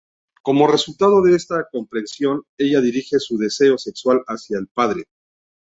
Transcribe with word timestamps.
Como 0.41 0.65
resultado 0.65 1.21
de 1.21 1.35
esta 1.35 1.67
comprensión, 1.71 2.41
ella 2.57 2.81
dirige 2.81 3.19
su 3.19 3.37
deseo 3.37 3.77
sexual 3.77 4.23
hacia 4.25 4.57
el 4.57 4.65
padre. 4.65 5.03